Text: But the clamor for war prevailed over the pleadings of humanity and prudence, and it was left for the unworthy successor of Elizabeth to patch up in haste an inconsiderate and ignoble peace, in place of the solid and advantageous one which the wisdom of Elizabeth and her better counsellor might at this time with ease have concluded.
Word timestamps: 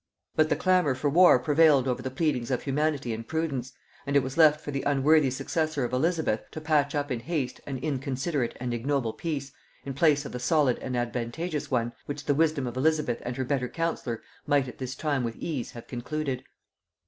But 0.35 0.49
the 0.49 0.55
clamor 0.55 0.95
for 0.95 1.11
war 1.11 1.37
prevailed 1.37 1.87
over 1.87 2.01
the 2.01 2.09
pleadings 2.09 2.49
of 2.49 2.63
humanity 2.63 3.13
and 3.13 3.27
prudence, 3.27 3.71
and 4.07 4.15
it 4.15 4.23
was 4.23 4.35
left 4.35 4.59
for 4.59 4.71
the 4.71 4.81
unworthy 4.81 5.29
successor 5.29 5.85
of 5.85 5.93
Elizabeth 5.93 6.41
to 6.53 6.59
patch 6.59 6.95
up 6.95 7.11
in 7.11 7.19
haste 7.19 7.61
an 7.67 7.77
inconsiderate 7.77 8.57
and 8.59 8.73
ignoble 8.73 9.13
peace, 9.13 9.51
in 9.85 9.93
place 9.93 10.25
of 10.25 10.31
the 10.31 10.39
solid 10.39 10.79
and 10.79 10.97
advantageous 10.97 11.69
one 11.69 11.93
which 12.07 12.25
the 12.25 12.33
wisdom 12.33 12.65
of 12.65 12.77
Elizabeth 12.77 13.19
and 13.21 13.37
her 13.37 13.45
better 13.45 13.69
counsellor 13.69 14.23
might 14.47 14.67
at 14.67 14.79
this 14.79 14.95
time 14.95 15.23
with 15.23 15.35
ease 15.35 15.73
have 15.73 15.85
concluded. 15.85 16.45